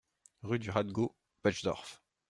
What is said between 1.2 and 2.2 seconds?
Betschdorf